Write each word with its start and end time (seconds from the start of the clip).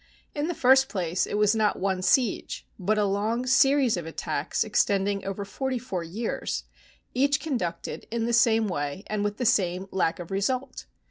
In 0.33 0.47
the 0.47 0.55
first 0.55 0.89
place, 0.89 1.27
it 1.27 1.35
was 1.37 1.53
not 1.55 1.77
one 1.77 2.01
siege, 2.01 2.65
but 2.79 2.97
a 2.97 3.05
long 3.05 3.45
series 3.45 3.97
of 3.97 4.07
attacks 4.07 4.63
extending 4.63 5.23
over 5.23 5.45
forty 5.45 5.77
four 5.77 6.03
years, 6.03 6.63
each 7.13 7.39
conducted 7.39 8.07
in 8.09 8.25
the 8.25 8.33
same 8.33 8.67
way 8.67 9.03
and 9.05 9.23
with 9.23 9.37
the 9.37 9.45
same 9.45 9.87
lack 9.91 10.17
of 10.17 10.31
result. 10.31 10.87